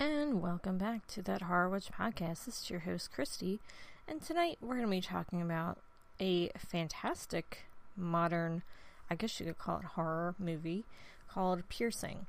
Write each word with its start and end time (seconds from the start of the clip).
and 0.00 0.40
welcome 0.40 0.78
back 0.78 1.04
to 1.08 1.20
that 1.22 1.42
Horror 1.42 1.68
Witch 1.68 1.88
podcast. 1.90 2.44
This 2.44 2.62
is 2.62 2.70
your 2.70 2.78
host, 2.80 3.10
Christy, 3.10 3.58
and 4.06 4.22
tonight 4.22 4.56
we're 4.60 4.76
going 4.76 4.86
to 4.86 4.90
be 4.90 5.00
talking 5.00 5.42
about 5.42 5.78
a 6.20 6.50
fantastic 6.56 7.64
modern, 7.96 8.62
I 9.10 9.16
guess 9.16 9.40
you 9.40 9.46
could 9.46 9.58
call 9.58 9.80
it 9.80 9.84
horror 9.84 10.36
movie 10.38 10.84
called 11.28 11.68
Piercing. 11.68 12.26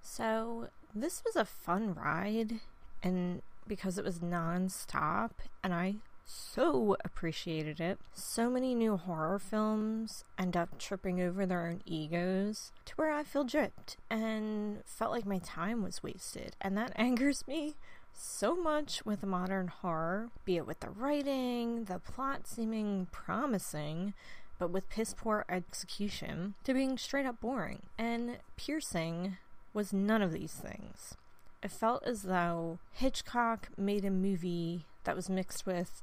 So, 0.00 0.68
this 0.94 1.24
was 1.24 1.34
a 1.34 1.44
fun 1.44 1.94
ride, 1.94 2.60
and 3.02 3.42
because 3.66 3.98
it 3.98 4.04
was 4.04 4.22
non 4.22 4.68
stop, 4.68 5.42
and 5.64 5.74
I 5.74 5.96
so 6.24 6.96
appreciated 7.04 7.80
it. 7.80 7.98
So 8.12 8.48
many 8.48 8.74
new 8.74 8.96
horror 8.96 9.38
films 9.38 10.24
end 10.38 10.56
up 10.56 10.78
tripping 10.78 11.20
over 11.20 11.46
their 11.46 11.66
own 11.66 11.82
egos 11.84 12.72
to 12.86 12.94
where 12.94 13.12
I 13.12 13.22
feel 13.24 13.44
dripped 13.44 13.96
and 14.10 14.82
felt 14.84 15.12
like 15.12 15.26
my 15.26 15.38
time 15.38 15.82
was 15.82 16.02
wasted. 16.02 16.56
And 16.60 16.76
that 16.76 16.92
angers 16.96 17.46
me 17.46 17.74
so 18.12 18.54
much 18.54 19.04
with 19.04 19.24
modern 19.24 19.68
horror, 19.68 20.30
be 20.44 20.56
it 20.56 20.66
with 20.66 20.80
the 20.80 20.90
writing, 20.90 21.84
the 21.84 21.98
plot 21.98 22.46
seeming 22.46 23.08
promising, 23.10 24.14
but 24.58 24.70
with 24.70 24.88
piss 24.88 25.14
poor 25.16 25.44
execution, 25.48 26.54
to 26.64 26.72
being 26.72 26.96
straight 26.96 27.26
up 27.26 27.40
boring. 27.40 27.82
And 27.98 28.38
Piercing 28.56 29.36
was 29.72 29.92
none 29.92 30.22
of 30.22 30.32
these 30.32 30.52
things. 30.52 31.16
It 31.64 31.70
felt 31.70 32.04
as 32.04 32.22
though 32.22 32.78
Hitchcock 32.92 33.70
made 33.78 34.04
a 34.04 34.10
movie 34.10 34.84
that 35.04 35.16
was 35.16 35.30
mixed 35.30 35.64
with 35.64 36.02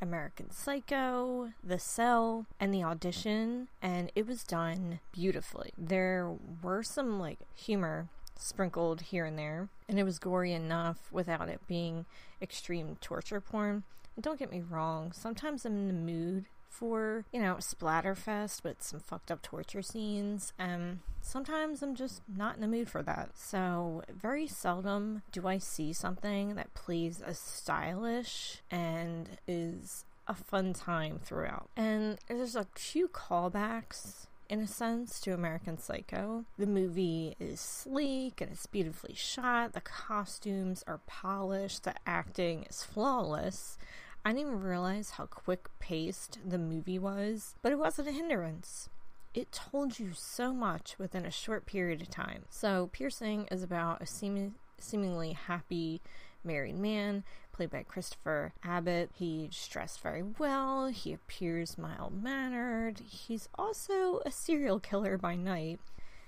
American 0.00 0.52
Psycho, 0.52 1.50
The 1.64 1.80
Cell, 1.80 2.46
and 2.60 2.72
The 2.72 2.84
Audition, 2.84 3.66
and 3.82 4.12
it 4.14 4.24
was 4.24 4.44
done 4.44 5.00
beautifully. 5.10 5.72
There 5.76 6.32
were 6.62 6.84
some 6.84 7.18
like 7.18 7.40
humor 7.56 8.06
sprinkled 8.38 9.00
here 9.00 9.24
and 9.24 9.36
there, 9.36 9.68
and 9.88 9.98
it 9.98 10.04
was 10.04 10.20
gory 10.20 10.52
enough 10.52 11.08
without 11.10 11.48
it 11.48 11.66
being 11.66 12.06
extreme 12.40 12.96
torture 13.00 13.40
porn. 13.40 13.82
And 14.14 14.22
don't 14.22 14.38
get 14.38 14.52
me 14.52 14.62
wrong, 14.62 15.10
sometimes 15.10 15.66
I'm 15.66 15.76
in 15.76 15.86
the 15.88 15.92
mood 15.92 16.44
for, 16.70 17.24
you 17.32 17.40
know, 17.40 17.56
splatterfest 17.56 18.64
with 18.64 18.82
some 18.82 19.00
fucked 19.00 19.30
up 19.30 19.42
torture 19.42 19.82
scenes. 19.82 20.52
Um, 20.58 21.00
sometimes 21.20 21.82
I'm 21.82 21.94
just 21.94 22.22
not 22.34 22.54
in 22.54 22.60
the 22.62 22.68
mood 22.68 22.88
for 22.88 23.02
that. 23.02 23.30
So, 23.34 24.02
very 24.14 24.46
seldom 24.46 25.22
do 25.32 25.46
I 25.46 25.58
see 25.58 25.92
something 25.92 26.54
that 26.54 26.72
plays 26.72 27.20
as 27.20 27.38
stylish 27.38 28.62
and 28.70 29.28
is 29.46 30.04
a 30.26 30.34
fun 30.34 30.72
time 30.72 31.20
throughout. 31.22 31.68
And 31.76 32.18
there's 32.28 32.56
a 32.56 32.66
few 32.76 33.08
callbacks 33.08 34.26
in 34.48 34.60
a 34.60 34.66
sense 34.66 35.20
to 35.20 35.32
American 35.32 35.78
Psycho. 35.78 36.44
The 36.58 36.66
movie 36.66 37.36
is 37.38 37.60
sleek 37.60 38.40
and 38.40 38.50
it's 38.50 38.66
beautifully 38.66 39.14
shot. 39.14 39.72
The 39.72 39.80
costumes 39.80 40.82
are 40.86 41.00
polished. 41.06 41.84
The 41.84 41.94
acting 42.06 42.64
is 42.68 42.82
flawless. 42.82 43.78
I 44.24 44.32
didn't 44.32 44.48
even 44.48 44.60
realize 44.60 45.10
how 45.10 45.26
quick 45.26 45.68
paced 45.78 46.38
the 46.46 46.58
movie 46.58 46.98
was, 46.98 47.54
but 47.62 47.72
it 47.72 47.78
wasn't 47.78 48.08
a 48.08 48.12
hindrance. 48.12 48.90
It 49.32 49.50
told 49.50 49.98
you 49.98 50.10
so 50.12 50.52
much 50.52 50.96
within 50.98 51.24
a 51.24 51.30
short 51.30 51.64
period 51.64 52.02
of 52.02 52.10
time. 52.10 52.44
So, 52.50 52.90
Piercing 52.92 53.46
is 53.50 53.62
about 53.62 54.02
a 54.02 54.06
seem- 54.06 54.56
seemingly 54.78 55.32
happy 55.32 56.02
married 56.44 56.78
man 56.78 57.24
played 57.52 57.70
by 57.70 57.82
Christopher 57.82 58.52
Abbott. 58.62 59.10
He's 59.14 59.68
dressed 59.68 60.00
very 60.00 60.22
well, 60.22 60.88
he 60.88 61.12
appears 61.12 61.78
mild 61.78 62.22
mannered, 62.22 63.00
he's 63.00 63.48
also 63.54 64.20
a 64.26 64.30
serial 64.30 64.80
killer 64.80 65.16
by 65.16 65.34
night. 65.34 65.80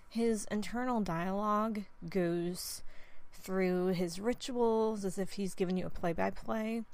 His 0.09 0.47
internal 0.51 1.01
dialogue 1.01 1.83
goes 2.09 2.83
through 3.33 3.89
his 3.89 4.21
rituals 4.21 5.05
as 5.05 5.19
if 5.19 5.33
he's 5.33 5.55
giving 5.55 5.77
you 5.77 5.87
a 5.87 5.91
play 5.91 6.13
by 6.13 6.31
play 6.31 6.85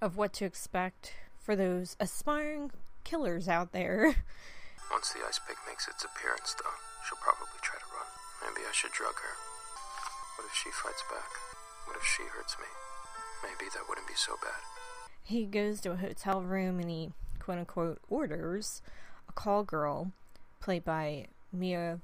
of 0.00 0.16
what 0.16 0.32
to 0.34 0.44
expect 0.44 1.14
for 1.38 1.54
those 1.54 1.96
aspiring 2.00 2.70
killers 3.04 3.48
out 3.48 3.72
there. 3.72 4.04
Once 4.90 5.12
the 5.12 5.20
ice 5.26 5.40
pick 5.46 5.56
makes 5.68 5.86
its 5.86 6.04
appearance, 6.04 6.54
though, 6.58 6.76
she'll 7.06 7.18
probably 7.22 7.60
try 7.62 7.78
to 7.78 7.84
run. 7.94 8.08
Maybe 8.42 8.66
I 8.66 8.72
should 8.72 8.92
drug 8.92 9.14
her. 9.14 9.34
What 10.36 10.46
if 10.46 10.54
she 10.54 10.70
fights 10.70 11.02
back? 11.10 11.30
What 11.86 11.96
if 11.96 12.04
she 12.04 12.24
hurts 12.24 12.56
me? 12.58 12.66
Maybe 13.42 13.70
that 13.74 13.88
wouldn't 13.88 14.08
be 14.08 14.14
so 14.14 14.32
bad. 14.42 14.60
He 15.22 15.44
goes 15.44 15.80
to 15.82 15.92
a 15.92 15.96
hotel 15.96 16.42
room 16.42 16.80
and 16.80 16.90
he, 16.90 17.10
quote 17.38 17.58
unquote, 17.58 17.98
orders 18.08 18.82
a 19.28 19.32
call 19.32 19.62
girl, 19.62 20.12
played 20.60 20.84
by 20.84 21.26
Mia 21.52 22.00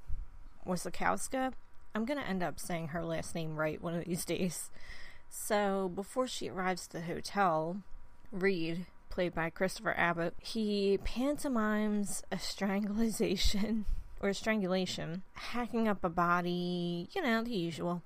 Wasikowska. 0.65 1.53
I'm 1.93 2.05
going 2.05 2.19
to 2.19 2.27
end 2.27 2.43
up 2.43 2.59
saying 2.59 2.89
her 2.89 3.03
last 3.03 3.35
name 3.35 3.55
right 3.55 3.81
one 3.81 3.95
of 3.95 4.05
these 4.05 4.23
days. 4.25 4.69
So 5.29 5.89
before 5.93 6.27
she 6.27 6.49
arrives 6.49 6.85
at 6.87 6.91
the 6.91 7.01
hotel, 7.01 7.77
Reed, 8.31 8.85
played 9.09 9.33
by 9.33 9.49
Christopher 9.49 9.93
Abbott, 9.97 10.35
he 10.39 10.99
pantomimes 11.03 12.23
a 12.31 12.39
strangulation 12.39 13.85
or 14.19 14.33
strangulation, 14.33 15.23
hacking 15.33 15.87
up 15.87 16.03
a 16.03 16.09
body, 16.09 17.09
you 17.13 17.21
know, 17.21 17.43
the 17.43 17.55
usual. 17.55 18.03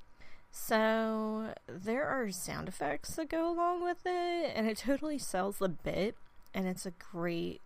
So 0.51 1.53
there 1.67 2.05
are 2.05 2.29
sound 2.31 2.67
effects 2.67 3.15
that 3.15 3.29
go 3.29 3.51
along 3.51 3.83
with 3.83 4.05
it, 4.05 4.51
and 4.55 4.67
it 4.67 4.77
totally 4.77 5.17
sells 5.17 5.57
the 5.57 5.69
bit, 5.69 6.15
and 6.53 6.67
it's 6.67 6.85
a 6.85 6.91
great 6.91 7.61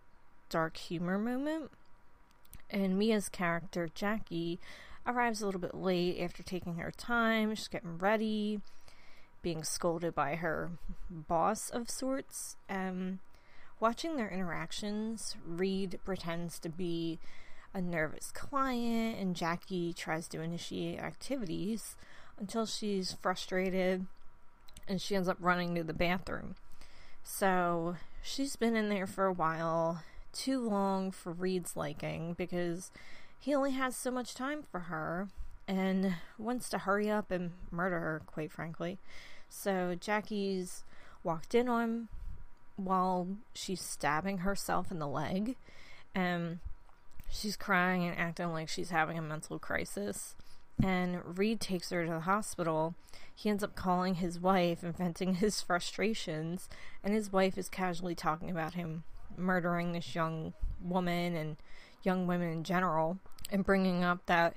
dark 0.48 0.76
humor 0.76 1.18
moment. 1.18 1.70
And 2.70 2.98
Mia's 2.98 3.28
character, 3.28 3.88
Jackie, 3.92 4.60
arrives 5.06 5.40
a 5.40 5.46
little 5.46 5.60
bit 5.60 5.74
late 5.74 6.20
after 6.20 6.42
taking 6.42 6.76
her 6.76 6.90
time. 6.90 7.54
She's 7.54 7.68
getting 7.68 7.98
ready 7.98 8.60
being 9.46 9.62
scolded 9.62 10.12
by 10.12 10.34
her 10.34 10.72
boss 11.08 11.70
of 11.70 11.88
sorts. 11.88 12.56
Um, 12.68 13.20
watching 13.78 14.16
their 14.16 14.28
interactions, 14.28 15.36
Reed 15.46 16.00
pretends 16.04 16.58
to 16.58 16.68
be 16.68 17.20
a 17.72 17.80
nervous 17.80 18.32
client, 18.32 19.20
and 19.20 19.36
Jackie 19.36 19.92
tries 19.92 20.26
to 20.26 20.40
initiate 20.40 20.98
activities 20.98 21.94
until 22.40 22.66
she's 22.66 23.12
frustrated 23.22 24.06
and 24.88 25.00
she 25.00 25.14
ends 25.14 25.28
up 25.28 25.36
running 25.38 25.76
to 25.76 25.84
the 25.84 25.94
bathroom. 25.94 26.56
So 27.22 27.94
she's 28.24 28.56
been 28.56 28.74
in 28.74 28.88
there 28.88 29.06
for 29.06 29.26
a 29.26 29.32
while, 29.32 30.02
too 30.32 30.68
long 30.68 31.12
for 31.12 31.30
Reed's 31.30 31.76
liking 31.76 32.34
because 32.36 32.90
he 33.38 33.54
only 33.54 33.70
has 33.70 33.94
so 33.94 34.10
much 34.10 34.34
time 34.34 34.64
for 34.68 34.80
her 34.80 35.28
and 35.68 36.16
wants 36.36 36.68
to 36.70 36.78
hurry 36.78 37.08
up 37.08 37.30
and 37.30 37.52
murder 37.70 38.00
her, 38.00 38.22
quite 38.26 38.50
frankly. 38.50 38.98
So 39.48 39.96
Jackie's 39.98 40.84
walked 41.22 41.54
in 41.54 41.68
on 41.68 41.82
him 41.82 42.08
while 42.76 43.28
she's 43.54 43.80
stabbing 43.80 44.38
herself 44.38 44.90
in 44.90 44.98
the 44.98 45.08
leg. 45.08 45.56
And 46.14 46.60
she's 47.30 47.56
crying 47.56 48.04
and 48.04 48.18
acting 48.18 48.52
like 48.52 48.68
she's 48.68 48.90
having 48.90 49.18
a 49.18 49.22
mental 49.22 49.58
crisis. 49.58 50.34
And 50.82 51.38
Reed 51.38 51.60
takes 51.60 51.90
her 51.90 52.04
to 52.04 52.10
the 52.10 52.20
hospital. 52.20 52.94
He 53.34 53.50
ends 53.50 53.64
up 53.64 53.74
calling 53.74 54.16
his 54.16 54.38
wife 54.38 54.82
and 54.82 54.96
venting 54.96 55.34
his 55.36 55.60
frustrations. 55.60 56.68
And 57.02 57.14
his 57.14 57.32
wife 57.32 57.58
is 57.58 57.68
casually 57.68 58.14
talking 58.14 58.50
about 58.50 58.74
him 58.74 59.04
murdering 59.36 59.92
this 59.92 60.14
young 60.14 60.54
woman 60.82 61.34
and 61.34 61.56
young 62.02 62.26
women 62.26 62.50
in 62.50 62.64
general. 62.64 63.18
And 63.50 63.64
bringing 63.64 64.04
up 64.04 64.26
that 64.26 64.56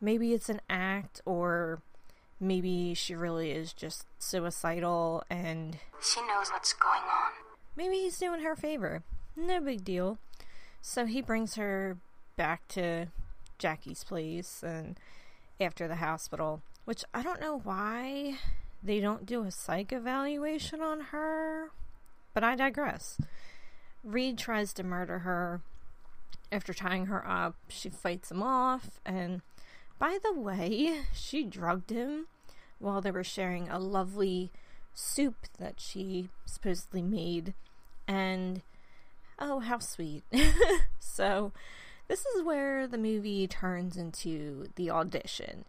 maybe 0.00 0.32
it's 0.32 0.48
an 0.48 0.60
act 0.68 1.20
or 1.24 1.82
maybe 2.40 2.94
she 2.94 3.14
really 3.14 3.50
is 3.50 3.72
just 3.72 4.06
suicidal 4.18 5.22
and 5.30 5.78
she 6.02 6.20
knows 6.22 6.50
what's 6.50 6.72
going 6.72 7.02
on. 7.02 7.32
Maybe 7.76 7.96
he's 7.96 8.18
doing 8.18 8.40
her 8.40 8.52
a 8.52 8.56
favor. 8.56 9.02
No 9.36 9.60
big 9.60 9.84
deal. 9.84 10.18
So 10.80 11.06
he 11.06 11.20
brings 11.20 11.54
her 11.54 11.98
back 12.36 12.66
to 12.68 13.08
Jackie's 13.58 14.02
place 14.02 14.62
and 14.66 14.98
after 15.60 15.86
the 15.86 15.96
hospital, 15.96 16.62
which 16.86 17.04
I 17.12 17.22
don't 17.22 17.40
know 17.40 17.60
why 17.62 18.38
they 18.82 19.00
don't 19.00 19.26
do 19.26 19.44
a 19.44 19.50
psych 19.50 19.92
evaluation 19.92 20.80
on 20.80 21.00
her, 21.12 21.70
but 22.32 22.42
I 22.42 22.56
digress. 22.56 23.18
Reed 24.02 24.38
tries 24.38 24.72
to 24.74 24.82
murder 24.82 25.20
her. 25.20 25.60
After 26.50 26.74
tying 26.74 27.06
her 27.06 27.26
up, 27.28 27.54
she 27.68 27.90
fights 27.90 28.30
him 28.30 28.42
off 28.42 28.98
and 29.04 29.42
by 30.00 30.18
the 30.24 30.32
way, 30.32 31.02
she 31.12 31.44
drugged 31.44 31.90
him 31.90 32.26
while 32.80 33.00
they 33.00 33.12
were 33.12 33.22
sharing 33.22 33.68
a 33.68 33.78
lovely 33.78 34.50
soup 34.94 35.46
that 35.58 35.78
she 35.78 36.30
supposedly 36.46 37.02
made. 37.02 37.54
And 38.08 38.62
oh, 39.38 39.60
how 39.60 39.78
sweet. 39.78 40.24
so, 40.98 41.52
this 42.08 42.26
is 42.26 42.42
where 42.42 42.88
the 42.88 42.98
movie 42.98 43.46
turns 43.46 43.96
into 43.96 44.68
the 44.74 44.90
audition. 44.90 45.66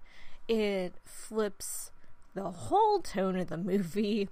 It 0.48 0.95
flips 1.04 1.92
the 2.34 2.50
whole 2.50 3.01
tone 3.01 3.38
of 3.38 3.50
the 3.50 3.57
movie, 3.57 4.30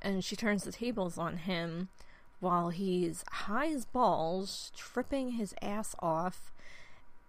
and 0.00 0.24
she 0.24 0.36
turns 0.36 0.64
the 0.64 0.72
tables 0.72 1.18
on 1.18 1.38
him 1.38 1.88
while 2.38 2.70
he's 2.70 3.24
high 3.30 3.66
as 3.66 3.84
balls, 3.84 4.72
tripping 4.76 5.32
his 5.32 5.54
ass 5.60 5.94
off 5.98 6.51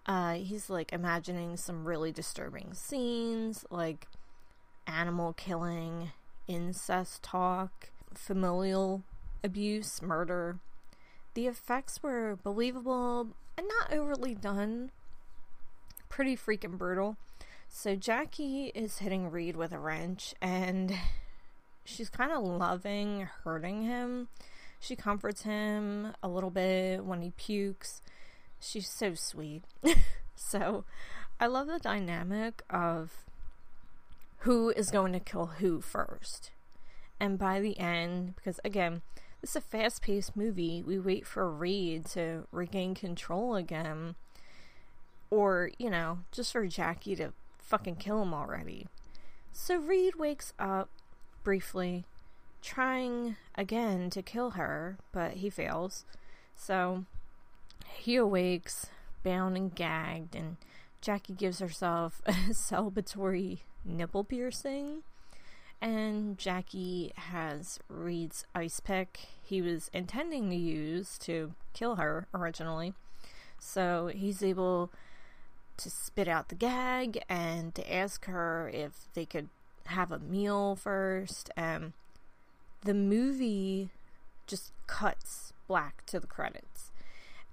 uh, 0.06 0.34
he's 0.34 0.68
like 0.68 0.92
imagining 0.92 1.56
some 1.56 1.84
really 1.84 2.12
disturbing 2.12 2.74
scenes, 2.74 3.64
like 3.70 4.06
animal 4.86 5.32
killing, 5.32 6.10
incest 6.46 7.22
talk, 7.22 7.90
familial 8.14 9.02
abuse, 9.42 10.02
murder. 10.02 10.58
The 11.34 11.46
effects 11.46 12.02
were 12.02 12.38
believable 12.42 13.28
and 13.56 13.66
not 13.80 13.92
overly 13.92 14.34
done. 14.34 14.90
Pretty 16.08 16.36
freaking 16.36 16.78
brutal. 16.78 17.16
So 17.68 17.96
Jackie 17.96 18.70
is 18.74 18.98
hitting 18.98 19.30
Reed 19.30 19.56
with 19.56 19.72
a 19.72 19.78
wrench 19.78 20.34
and 20.40 20.94
she's 21.84 22.08
kind 22.08 22.30
of 22.30 22.44
loving 22.44 23.28
hurting 23.42 23.82
him. 23.82 24.28
She 24.78 24.96
comforts 24.96 25.42
him 25.42 26.12
a 26.22 26.28
little 26.28 26.50
bit 26.50 27.04
when 27.04 27.22
he 27.22 27.30
pukes. 27.30 28.00
She's 28.64 28.88
so 28.88 29.14
sweet. 29.14 29.64
so 30.34 30.84
I 31.38 31.46
love 31.46 31.66
the 31.66 31.78
dynamic 31.78 32.62
of 32.70 33.24
who 34.38 34.70
is 34.70 34.90
going 34.90 35.12
to 35.12 35.20
kill 35.20 35.46
who 35.46 35.80
first. 35.80 36.50
And 37.20 37.38
by 37.38 37.60
the 37.60 37.78
end, 37.78 38.36
because 38.36 38.60
again, 38.64 39.02
this 39.40 39.50
is 39.50 39.56
a 39.56 39.60
fast 39.60 40.02
paced 40.02 40.36
movie, 40.36 40.82
we 40.82 40.98
wait 40.98 41.26
for 41.26 41.50
Reed 41.50 42.06
to 42.06 42.46
regain 42.50 42.94
control 42.94 43.54
again. 43.54 44.14
Or, 45.30 45.70
you 45.78 45.90
know, 45.90 46.20
just 46.32 46.52
for 46.52 46.66
Jackie 46.66 47.16
to 47.16 47.32
fucking 47.58 47.96
kill 47.96 48.22
him 48.22 48.32
already. 48.32 48.86
So 49.52 49.76
Reed 49.76 50.16
wakes 50.16 50.52
up 50.58 50.88
briefly, 51.42 52.04
trying 52.62 53.36
again 53.54 54.10
to 54.10 54.22
kill 54.22 54.50
her, 54.50 54.98
but 55.12 55.34
he 55.34 55.50
fails. 55.50 56.04
So 56.56 57.04
he 57.86 58.16
awakes, 58.16 58.86
bound 59.22 59.56
and 59.56 59.74
gagged, 59.74 60.34
and 60.34 60.56
Jackie 61.00 61.34
gives 61.34 61.58
herself 61.58 62.22
a 62.26 62.32
celebratory 62.32 63.60
nipple 63.84 64.24
piercing. 64.24 65.02
And 65.80 66.38
Jackie 66.38 67.12
has 67.16 67.78
Reed's 67.88 68.46
ice 68.54 68.80
pick 68.80 69.20
he 69.44 69.60
was 69.60 69.90
intending 69.92 70.48
to 70.48 70.56
use 70.56 71.18
to 71.18 71.52
kill 71.74 71.96
her 71.96 72.26
originally. 72.32 72.94
So 73.58 74.10
he's 74.12 74.42
able 74.42 74.90
to 75.76 75.90
spit 75.90 76.28
out 76.28 76.48
the 76.48 76.54
gag 76.54 77.22
and 77.28 77.74
to 77.74 77.94
ask 77.94 78.24
her 78.24 78.70
if 78.72 79.08
they 79.12 79.26
could 79.26 79.48
have 79.86 80.10
a 80.10 80.18
meal 80.18 80.76
first. 80.76 81.50
And 81.56 81.92
the 82.82 82.94
movie 82.94 83.90
just 84.46 84.72
cuts 84.86 85.52
black 85.66 86.06
to 86.06 86.18
the 86.18 86.26
credits. 86.26 86.90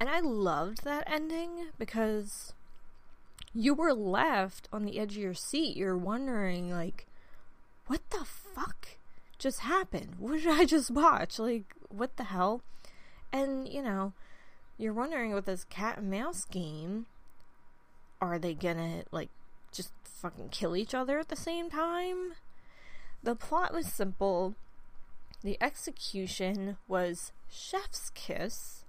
And 0.02 0.10
I 0.10 0.20
loved 0.20 0.84
that 0.84 1.04
ending 1.06 1.68
because 1.78 2.56
you 3.54 3.76
were 3.76 3.94
left 3.94 4.68
on 4.74 4.84
the 4.84 4.98
edge 4.98 5.12
of 5.12 5.22
your 5.22 5.36
seat. 5.36 5.78
You're 5.78 5.96
wondering, 5.96 6.72
like, 6.72 7.06
what 7.86 8.02
the 8.10 8.26
fuck 8.26 8.98
just 9.38 9.60
happened? 9.60 10.16
What 10.18 10.42
did 10.42 10.48
I 10.48 10.66
just 10.66 10.90
watch? 10.90 11.38
Like, 11.38 11.76
what 11.90 12.18
the 12.18 12.24
hell? 12.24 12.64
And, 13.32 13.68
you 13.68 13.84
know, 13.84 14.14
you're 14.76 14.92
wondering 14.92 15.36
with 15.36 15.46
this 15.46 15.66
cat 15.66 16.00
and 16.00 16.10
mouse 16.10 16.46
game, 16.46 17.06
are 18.20 18.40
they 18.40 18.56
gonna, 18.56 19.04
like, 19.12 19.30
just 19.72 19.92
fucking 20.04 20.50
kill 20.50 20.76
each 20.76 20.96
other 20.96 21.20
at 21.20 21.30
the 21.30 21.36
same 21.36 21.70
time? 21.70 22.34
The 23.22 23.36
plot 23.36 23.72
was 23.72 23.86
simple. 23.86 24.56
The 25.44 25.60
execution 25.62 26.78
was 26.88 27.34
chef's 27.52 28.10
kiss. 28.16 28.81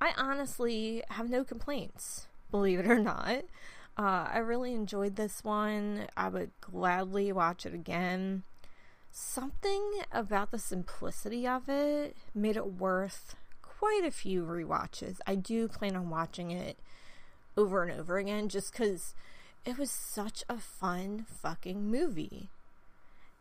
I 0.00 0.12
honestly 0.16 1.02
have 1.10 1.30
no 1.30 1.44
complaints, 1.44 2.26
believe 2.50 2.78
it 2.78 2.86
or 2.86 2.98
not. 2.98 3.44
Uh, 3.96 4.28
I 4.32 4.38
really 4.38 4.74
enjoyed 4.74 5.16
this 5.16 5.44
one. 5.44 6.06
I 6.16 6.28
would 6.28 6.50
gladly 6.60 7.32
watch 7.32 7.64
it 7.64 7.74
again. 7.74 8.42
Something 9.10 10.00
about 10.10 10.50
the 10.50 10.58
simplicity 10.58 11.46
of 11.46 11.68
it 11.68 12.16
made 12.34 12.56
it 12.56 12.72
worth 12.72 13.36
quite 13.62 14.02
a 14.04 14.10
few 14.10 14.42
re-watches. 14.42 15.20
I 15.26 15.36
do 15.36 15.68
plan 15.68 15.94
on 15.94 16.10
watching 16.10 16.50
it 16.50 16.78
over 17.56 17.84
and 17.84 18.00
over 18.00 18.18
again 18.18 18.48
just 18.48 18.72
because 18.72 19.14
it 19.64 19.78
was 19.78 19.90
such 19.90 20.42
a 20.48 20.58
fun 20.58 21.26
fucking 21.28 21.88
movie. 21.88 22.50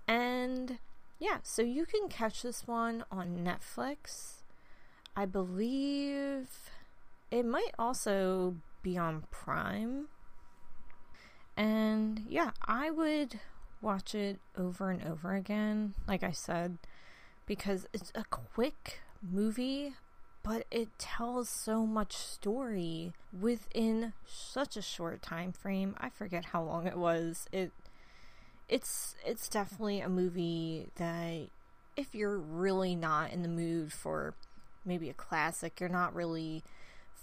And 0.07 0.77
yeah, 1.19 1.37
so 1.41 1.61
you 1.61 1.85
can 1.85 2.09
catch 2.09 2.43
this 2.43 2.67
one 2.67 3.03
on 3.11 3.37
Netflix. 3.43 4.42
I 5.15 5.25
believe 5.25 6.47
it 7.31 7.45
might 7.45 7.71
also 7.77 8.55
be 8.81 8.97
on 8.97 9.23
Prime. 9.31 10.07
And 11.55 12.23
yeah, 12.27 12.51
I 12.65 12.89
would 12.89 13.39
watch 13.81 14.15
it 14.15 14.39
over 14.57 14.89
and 14.89 15.05
over 15.05 15.35
again, 15.35 15.93
like 16.07 16.23
I 16.23 16.31
said, 16.31 16.77
because 17.45 17.87
it's 17.93 18.11
a 18.15 18.23
quick 18.23 19.01
movie, 19.21 19.93
but 20.41 20.65
it 20.71 20.97
tells 20.97 21.47
so 21.49 21.85
much 21.85 22.15
story 22.15 23.13
within 23.39 24.13
such 24.25 24.75
a 24.75 24.81
short 24.81 25.21
time 25.21 25.51
frame. 25.51 25.95
I 25.99 26.09
forget 26.09 26.45
how 26.45 26.63
long 26.63 26.87
it 26.87 26.97
was. 26.97 27.47
It 27.51 27.71
it's 28.69 29.15
it's 29.25 29.47
definitely 29.47 30.01
a 30.01 30.09
movie 30.09 30.89
that 30.95 31.49
if 31.95 32.15
you're 32.15 32.39
really 32.39 32.95
not 32.95 33.31
in 33.31 33.43
the 33.43 33.49
mood 33.49 33.93
for 33.93 34.33
maybe 34.85 35.09
a 35.09 35.13
classic, 35.13 35.79
you're 35.79 35.89
not 35.89 36.15
really 36.15 36.63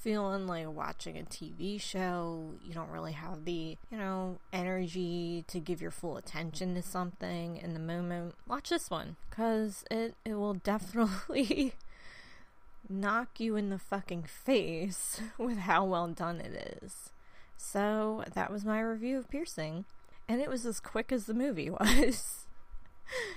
feeling 0.01 0.47
like 0.47 0.67
watching 0.67 1.19
a 1.19 1.23
TV 1.23 1.79
show, 1.81 2.55
you 2.65 2.73
don't 2.73 2.91
really 2.91 3.13
have 3.13 3.45
the, 3.45 3.77
you 3.91 3.99
know, 3.99 4.39
energy 4.53 5.45
to 5.47 5.61
give 5.61 5.83
your 5.83 5.91
full 5.91 6.17
attention 6.17 6.75
to 6.75 6.83
something 6.83 7.59
in 7.59 7.75
the 7.75 7.81
moment, 7.81 8.35
watch 8.49 8.71
this 8.71 8.89
one 8.89 9.17
cuz 9.31 9.85
it 9.91 10.15
it 10.25 10.35
will 10.35 10.55
definitely 10.55 11.75
knock 12.89 13.39
you 13.39 13.57
in 13.57 13.69
the 13.69 13.79
fucking 13.79 14.23
face 14.23 15.21
with 15.39 15.59
how 15.59 15.85
well 15.85 16.09
done 16.09 16.41
it 16.41 16.81
is. 16.83 17.11
So, 17.57 18.25
that 18.33 18.51
was 18.51 18.65
my 18.65 18.81
review 18.81 19.19
of 19.19 19.29
Piercing, 19.29 19.85
and 20.27 20.41
it 20.41 20.49
was 20.49 20.65
as 20.65 20.81
quick 20.81 21.13
as 21.13 21.27
the 21.27 21.35
movie 21.35 21.69
was. 21.81 22.47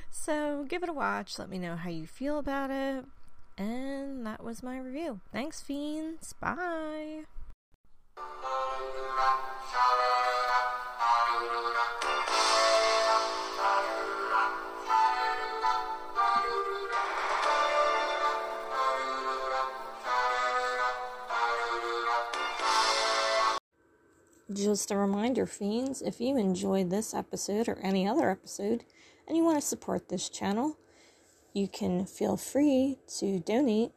so, 0.09 0.65
give 0.69 0.81
it 0.81 0.87
a 0.87 0.93
watch, 0.93 1.37
let 1.37 1.49
me 1.49 1.59
know 1.59 1.75
how 1.75 1.89
you 1.89 2.07
feel 2.07 2.39
about 2.39 2.71
it. 2.71 3.03
And 3.57 4.25
that 4.25 4.43
was 4.43 4.63
my 4.63 4.79
review. 4.79 5.21
Thanks, 5.31 5.61
fiends. 5.61 6.33
Bye. 6.33 7.25
Just 24.51 24.91
a 24.91 24.97
reminder, 24.97 25.45
fiends, 25.45 26.01
if 26.01 26.21
you 26.21 26.37
enjoyed 26.37 26.89
this 26.89 27.13
episode 27.13 27.67
or 27.67 27.79
any 27.81 28.07
other 28.07 28.29
episode 28.29 28.83
and 29.27 29.35
you 29.35 29.43
want 29.43 29.59
to 29.59 29.65
support 29.65 30.09
this 30.09 30.29
channel, 30.29 30.77
you 31.53 31.67
can 31.67 32.05
feel 32.05 32.37
free 32.37 32.97
to 33.19 33.39
donate 33.39 33.91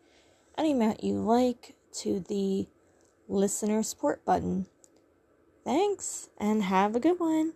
any 0.59 0.73
amount 0.73 1.03
you 1.03 1.15
like 1.15 1.75
to 1.93 2.21
the 2.21 2.69
listener 3.29 3.83
support 3.83 4.25
button. 4.25 4.67
Thanks 5.65 6.29
and 6.39 6.63
have 6.65 6.95
a 6.95 7.01
good 7.01 7.19
one. 7.19 7.55